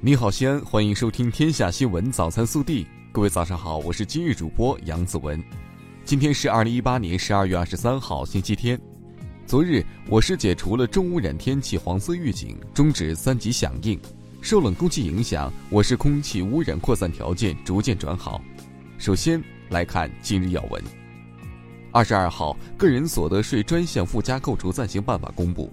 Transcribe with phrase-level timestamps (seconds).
[0.00, 2.84] 你好，西安，欢迎收听《天下新闻早餐速递》。
[3.10, 5.42] 各位早上好，我是今日主播杨子文。
[6.04, 8.80] 今天是二零一八年十二月二十三号，星期天。
[9.44, 13.98] 昨日，我市解除了重污染天气黄色预警，终止三级响应。
[14.40, 18.40] 受冷空气影响，我市空气污染扩散条件逐渐转好。
[18.98, 20.80] 首先来看今日要闻。
[21.90, 25.72] 二十二号，个人所得税专项附加扣除暂行办法公布。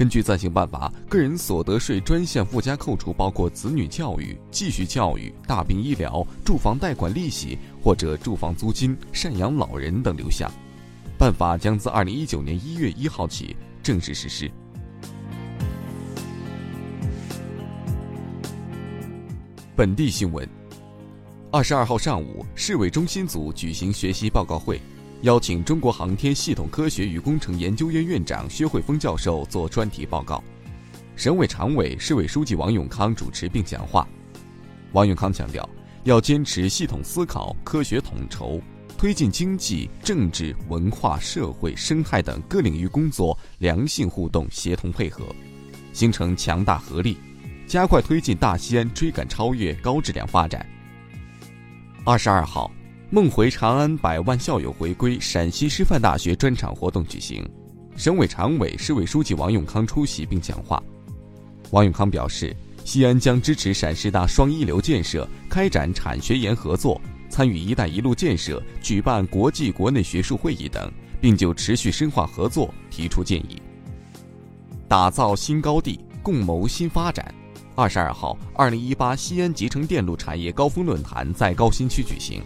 [0.00, 10.50] 根据暂行办法，个人所得税专项附加扣除包括子女教育、继续教育、大病医疗、住房贷款利息或者住房租金、赡养老人等六项。
[11.18, 14.50] 办法将自二零一九年一月一号起正式实施。
[19.76, 20.48] 本地新闻：
[21.52, 24.80] 二十二号上午，市委中心组举行学习报告会。
[25.22, 30.42] 邀请中国航天系统科学与工程研究院院长薛慧峰教授做专题报告，
[31.14, 34.08] 省委常委、市委书记王永康主持并讲话。
[34.92, 35.68] 王永康强调，
[36.04, 38.62] 要坚持系统思考、科学统筹，
[38.96, 45.22] 推进经济、政治、文化、社会、生态等各领域工作良性互动、协同配合，
[45.92, 47.18] 形成强大合力，
[47.66, 50.66] 加快推进大西安追赶超越、高质量发展。
[52.06, 52.72] 二十二号。
[53.12, 57.44] 梦回长安，百万校友回归陕西师范大学专场活动举行，
[57.96, 60.80] 省委常委、市委书记王永康出席并讲话。
[61.72, 70.88] 王永康表示，西安将支持陕师大双一流建设，开展产学研合作，参与“一带一路”建设，举办国际国内学术会议等，
[71.20, 73.60] 并就持续深化合作提出建议。
[74.86, 77.34] 打造新高地，共谋新发展。
[77.74, 82.40] 二十二号，二零一八西安集成电路产业高峰论坛在高新区举行。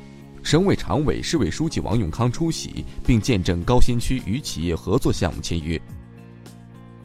[0.45, 5.81] 省委常委、市委书记王永康出席并见证高新区与企业合作项目签约。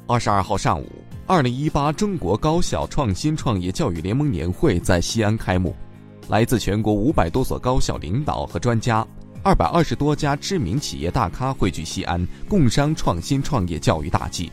[0.06, 0.90] 二十二号上午，
[1.26, 5.74] 二零一八中国高校创新创业教育联盟年会在西安开幕，
[6.28, 9.08] 来自全国五百多所高校领导和专家，
[9.42, 14.52] 二百二十多家知名企业大咖汇聚西安，共商创新创业教育大计。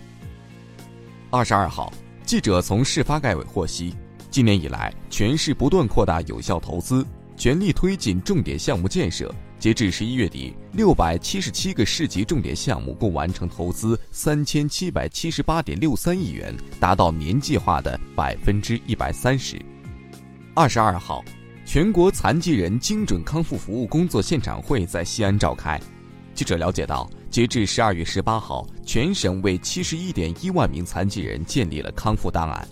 [1.31, 1.93] 二十二号，
[2.25, 3.93] 记者从市发改委获悉，
[4.31, 7.05] 今年以来，全市不断扩大有效投资。
[7.37, 19.61] 全力推进重点项目建设，截至十一月底，六百七十七个市级重点项目共完成投资三千七百七十八点六三亿元，达到年计划的百分之一百三十。
[20.55, 21.23] 二十二号，
[21.67, 25.79] 全国残疾人精准康复服务工作现场会在西安召开。
[26.35, 32.67] 记者了解到，截至十二月十八号，全省为七十一点一万名残疾人建立了康复档案。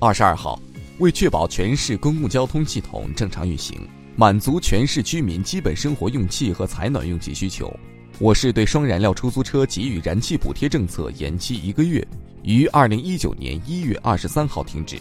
[0.00, 0.60] 二十二号。
[0.98, 3.80] 为确保全市公共交通系统正常运行，
[4.16, 7.72] 满足全市居民基本生活用气和采暖用气需求，
[8.18, 12.04] 我市对双燃料出租车给予燃气补贴政策延期一个月，
[12.42, 14.98] 于二零一九年一月二十三号停止。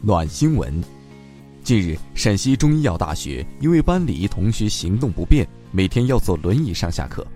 [0.00, 0.72] 暖新闻：
[1.64, 7.26] 近日，陕西中医药大学一位班里同学行动不便，每天要坐轮椅上下课。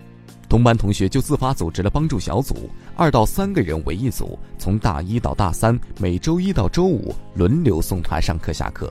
[0.54, 8.88] 同班同学就自发组织了帮助小组，二到三个人为一组，从大一到大三，每周一到周五轮流送他上课下课。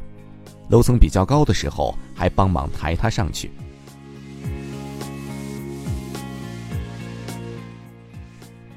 [0.67, 3.49] 楼层比较高的时候，还帮忙抬他上去。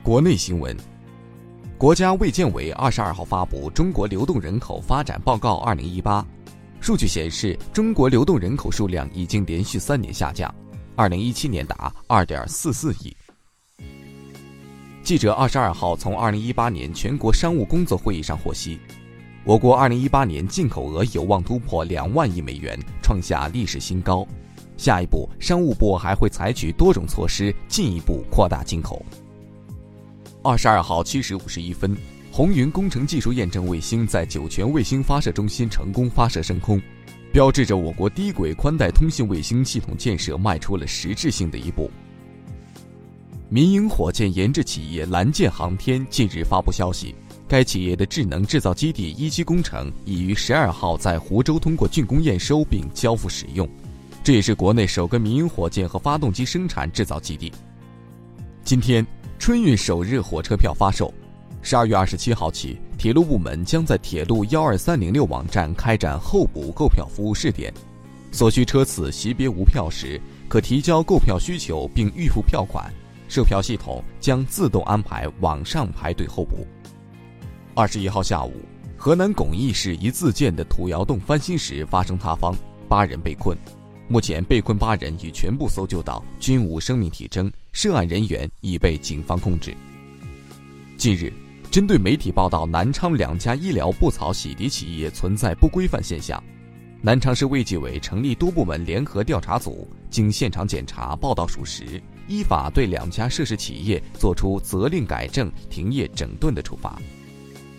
[0.00, 0.76] 国内新闻：
[1.76, 6.22] 国家卫健委二十二号发布《中国流动人口发展报告（二零一八）》，
[6.80, 10.54] 数据显示，中国流动人口数量已经连续三年下降。
[10.98, 13.14] 二零一七年达二点四四亿。
[15.02, 18.78] 记者二十二号从二零一八年全国商务工作会议上获悉，
[19.44, 24.26] 我国二零一八年进口额有望突破两万亿美元，创下历史新高。
[24.78, 29.04] 下一步，商务部还会采取多种措施，进一步扩大进口。
[30.42, 31.94] 二十二号七时五十一分，
[32.32, 36.80] 红云工程技术验证卫星在酒泉卫星发射中心成功发射升空。
[37.36, 41.90] 标志着我国低轨宽带通信卫星系统建设迈出了实质性的一步。
[43.50, 47.14] 民营火箭研制企业蓝箭航天近日发布消息，
[47.46, 53.68] 该企业的智能制造基地一期工程已于十二号在湖州通过竣工验收并交付使用，
[54.24, 57.52] 这也是国内首个民营火箭和发动机生产制造基地。
[58.64, 59.06] 今天，
[59.38, 61.12] 春运首日火车票发售。
[61.60, 67.72] 十二月二十七号起，铁路部门将在铁路幺二三零六网站开展候补购票服务试点，
[68.32, 72.90] 所需车次识别无票时，可提交购票需求并预付票款，
[73.28, 76.66] 售票系统将自动安排网上排队候补。
[77.74, 78.54] 二十一号下午，
[78.96, 82.56] 河南巩义市一自建的土窑洞翻新时发生塌方，
[82.88, 83.56] 八人被困，
[84.08, 89.76] 目前被困八人已全部搜救到，均无生命体征，涉案人员已被警方控制。
[90.96, 91.30] 近日。
[91.76, 96.42] 针对媒体报道南昌两家医疗布草洗涤企业存在不规范现象，
[97.02, 106.98] 南昌市卫计委成立多部门联合调查组，经现场检查报道属实，依法对两家涉事企业作出责令改正、停业整顿的处罚。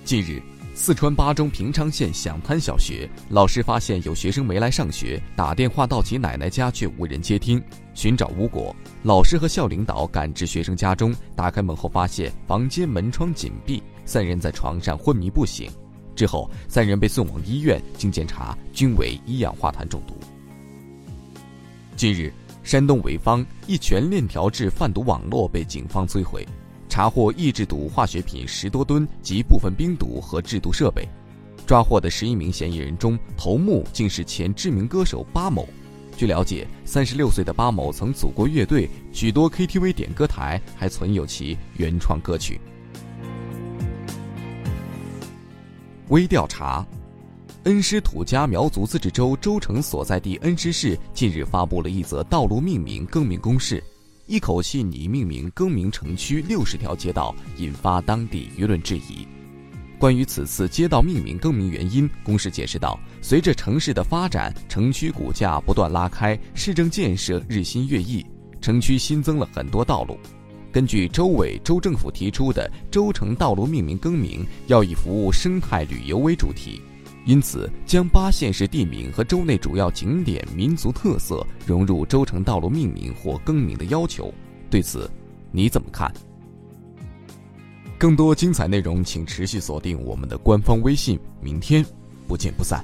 [0.05, 0.39] 近日。
[0.79, 7.59] 四川巴中平昌县响滩小学老师发现有学生没来上学，打电话到其奶奶家却无人接听，
[7.95, 8.73] 寻找无果。
[9.01, 15.67] 老师和校领导赶至学生家中，打开门后发现房间门窗紧闭，三人在床上昏迷不醒。
[16.15, 20.13] 之后，三人被送往医院，经检查均为一氧化碳中毒。
[21.95, 22.31] 近日，
[22.61, 26.47] 山东潍坊一全链条制贩毒网络被警方摧毁。
[26.97, 31.07] 查获易制毒化学品十多吨及部分冰毒和制毒设备，
[31.63, 35.69] 抓获的十一名嫌疑人中，头目竟是前知名歌手巴某。
[36.17, 42.59] 据了解，三十六岁的巴某曾组过乐队，许多 KTV 点歌台还存有其原创歌曲。
[46.07, 46.83] 微调查：
[47.65, 53.83] 恩施土家苗族自治州州城所在地恩施市近日发布了一则道路命名更名公示。
[54.27, 59.25] 一口气拟命名更名城区六十条街道，引发当地舆论质疑。
[59.97, 68.25] 关于此次街道命名更名原因，公示解释道：随着城市的发展，城区骨架不断拉开，市政建设日新月异，
[68.59, 70.19] 城区新增了很多道路。
[70.73, 76.81] 根据州委州政府提出的州城道路命名更名，要以服务生态旅游为主题。
[77.27, 84.33] 因此，将八县市地名和州内主要景点、民族特色融入州城道路命名或更名的要求，
[84.69, 85.11] 对此
[85.51, 86.09] 你怎么看？
[87.97, 91.19] 更多精彩内容，请持续锁定我们的官方微信。
[91.41, 91.85] 明天
[92.29, 92.81] 不见不散。